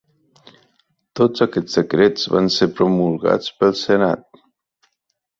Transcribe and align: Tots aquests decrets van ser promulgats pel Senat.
Tots 1.19 1.43
aquests 1.45 1.75
decrets 1.79 2.25
van 2.35 2.49
ser 2.55 2.67
promulgats 2.79 3.53
pel 3.59 3.77
Senat. 3.83 4.41